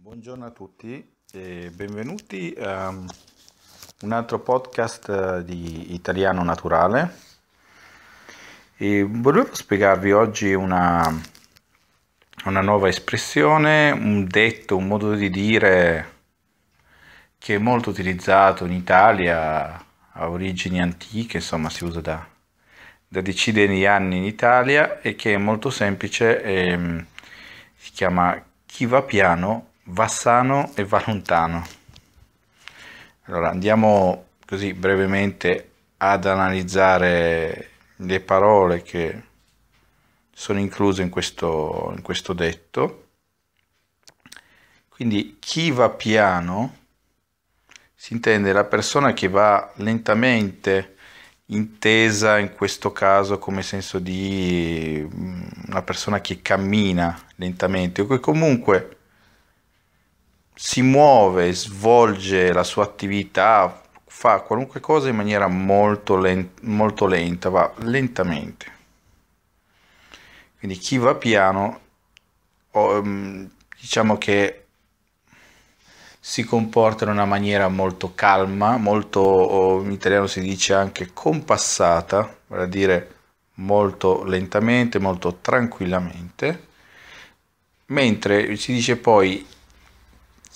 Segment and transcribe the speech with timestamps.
[0.00, 7.16] Buongiorno a tutti e benvenuti a un altro podcast eh, di Italiano Naturale.
[8.76, 11.20] E volevo spiegarvi oggi una,
[12.44, 16.12] una nuova espressione, un detto, un modo di dire
[17.36, 22.24] che è molto utilizzato in Italia, ha origini antiche, insomma si usa da,
[23.08, 27.06] da decine di anni in Italia e che è molto semplice, e, ehm,
[27.74, 31.66] si chiama chi va piano va sano e va lontano.
[33.24, 39.22] Allora andiamo così brevemente ad analizzare le parole che
[40.32, 43.06] sono incluse in questo, in questo detto.
[44.88, 46.76] Quindi chi va piano
[47.94, 50.96] si intende la persona che va lentamente,
[51.46, 58.20] intesa in questo caso come senso di mm, una persona che cammina lentamente o che
[58.20, 58.97] comunque
[60.60, 67.48] si muove, svolge la sua attività, fa qualunque cosa in maniera molto, lent- molto lenta,
[67.48, 68.66] va lentamente.
[70.58, 71.80] Quindi chi va piano,
[72.72, 73.48] um,
[73.80, 74.64] diciamo che
[76.18, 82.68] si comporta in una maniera molto calma, molto, in italiano si dice anche compassata, vale
[82.68, 83.14] dire
[83.54, 86.66] molto lentamente, molto tranquillamente,
[87.86, 89.46] mentre si dice poi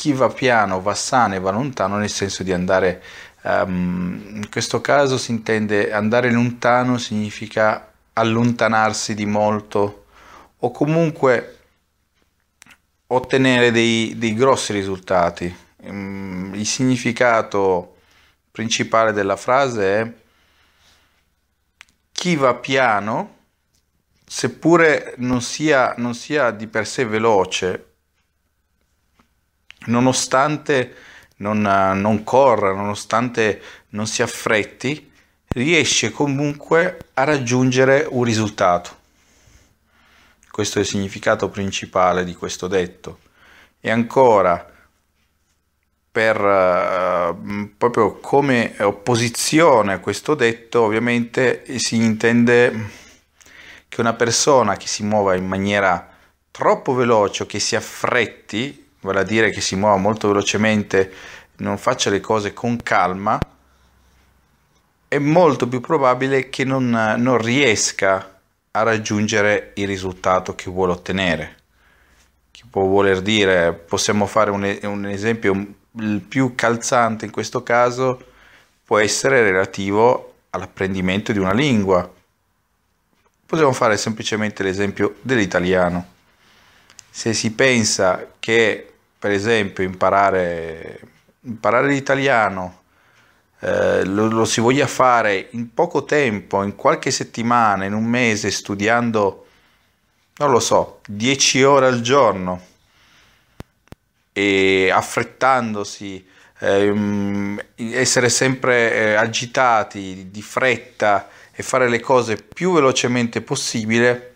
[0.00, 3.02] chi va piano va sano e va lontano nel senso di andare,
[3.42, 10.06] um, in questo caso si intende andare lontano significa allontanarsi di molto
[10.56, 11.58] o comunque
[13.08, 15.54] ottenere dei, dei grossi risultati.
[15.82, 17.96] Um, il significato
[18.50, 20.12] principale della frase è
[22.10, 23.36] chi va piano,
[24.26, 27.89] seppure non sia, non sia di per sé veloce,
[29.86, 30.94] nonostante
[31.36, 35.10] non, non corra, nonostante non si affretti,
[35.48, 38.98] riesce comunque a raggiungere un risultato.
[40.50, 43.20] Questo è il significato principale di questo detto.
[43.80, 44.68] E ancora,
[46.12, 52.90] per, uh, proprio come opposizione a questo detto, ovviamente si intende
[53.88, 56.08] che una persona che si muova in maniera
[56.50, 61.12] troppo veloce o che si affretti vale a dire che si muova molto velocemente,
[61.56, 63.38] non faccia le cose con calma,
[65.08, 68.40] è molto più probabile che non, non riesca
[68.70, 71.56] a raggiungere il risultato che vuole ottenere.
[72.50, 75.66] Che può voler dire, possiamo fare un, un esempio
[75.96, 78.24] il più calzante in questo caso,
[78.84, 82.08] può essere relativo all'apprendimento di una lingua.
[83.46, 86.06] Possiamo fare semplicemente l'esempio dell'italiano.
[87.10, 88.89] Se si pensa che
[89.20, 91.00] per esempio imparare,
[91.42, 92.78] imparare l'italiano
[93.60, 98.50] eh, lo, lo, si voglia fare in poco tempo, in qualche settimana, in un mese,
[98.50, 99.46] studiando,
[100.36, 102.68] non lo so, 10 ore al giorno
[104.32, 106.26] e affrettandosi,
[106.60, 114.29] ehm, essere sempre eh, agitati, di fretta e fare le cose più velocemente possibile,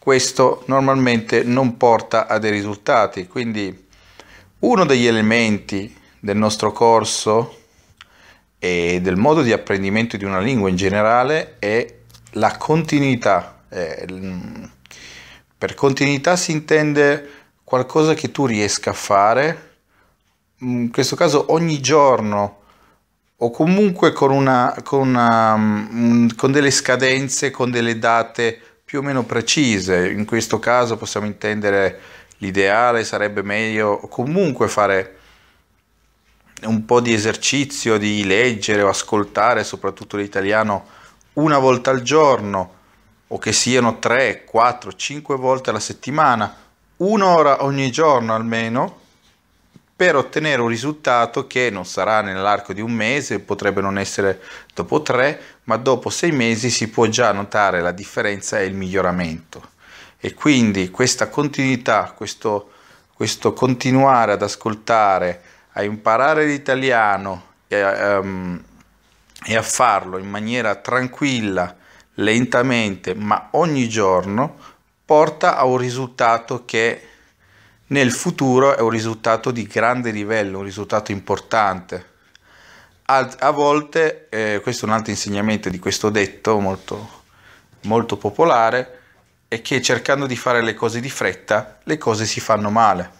[0.00, 3.26] questo normalmente non porta a dei risultati.
[3.26, 3.86] Quindi
[4.60, 7.58] uno degli elementi del nostro corso
[8.58, 11.96] e del modo di apprendimento di una lingua in generale è
[12.32, 13.62] la continuità.
[13.68, 14.06] Eh,
[15.58, 17.28] per continuità si intende
[17.62, 19.74] qualcosa che tu riesca a fare,
[20.60, 22.60] in questo caso ogni giorno
[23.36, 29.02] o comunque con, una, con, una, mm, con delle scadenze, con delle date più o
[29.02, 30.10] meno precise.
[30.10, 32.00] In questo caso possiamo intendere
[32.38, 35.18] l'ideale sarebbe meglio comunque fare
[36.62, 40.86] un po' di esercizio di leggere o ascoltare, soprattutto l'italiano,
[41.34, 42.74] una volta al giorno
[43.28, 46.52] o che siano 3, 4, 5 volte alla settimana,
[46.96, 48.99] un'ora ogni giorno almeno
[50.00, 54.40] per ottenere un risultato che non sarà nell'arco di un mese, potrebbe non essere
[54.72, 59.72] dopo tre, ma dopo sei mesi si può già notare la differenza e il miglioramento.
[60.18, 62.70] E quindi questa continuità, questo,
[63.12, 65.42] questo continuare ad ascoltare,
[65.72, 67.84] a imparare l'italiano e,
[68.16, 68.58] um,
[69.44, 71.76] e a farlo in maniera tranquilla,
[72.14, 74.56] lentamente, ma ogni giorno,
[75.04, 77.09] porta a un risultato che
[77.90, 82.08] nel futuro è un risultato di grande livello, un risultato importante.
[83.06, 87.24] A, volte, eh, questo è un altro insegnamento di questo detto molto,
[87.82, 88.98] molto popolare,
[89.48, 93.18] è che cercando di fare le cose di fretta, le cose si fanno male.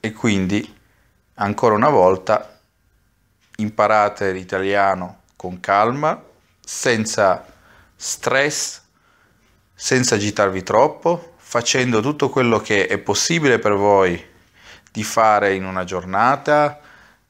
[0.00, 0.74] e quindi
[1.34, 2.60] ancora una volta
[3.56, 6.22] imparate l'italiano con calma,
[6.60, 7.44] senza
[7.96, 8.82] stress,
[9.74, 14.20] senza agitarvi troppo, facendo tutto quello che è possibile per voi
[14.90, 16.80] di fare in una giornata,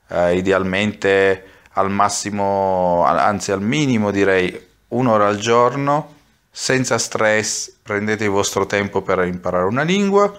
[0.08, 4.58] eh, idealmente al massimo, anzi al minimo direi
[4.88, 6.14] un'ora al giorno,
[6.50, 10.32] senza stress, prendete il vostro tempo per imparare una lingua,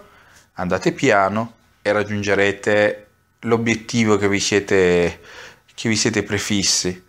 [0.53, 1.53] andate piano
[1.83, 3.07] e raggiungerete
[3.41, 5.19] l'obiettivo che vi siete,
[5.75, 7.05] che vi siete prefissi.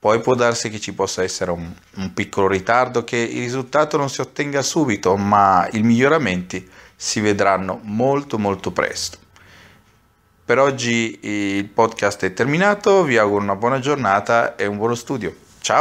[0.00, 4.08] Poi può darsi che ci possa essere un, un piccolo ritardo, che il risultato non
[4.08, 6.66] si ottenga subito, ma i miglioramenti
[6.96, 9.18] si vedranno molto molto presto.
[10.42, 15.36] Per oggi il podcast è terminato, vi auguro una buona giornata e un buono studio.
[15.60, 15.78] Ciao!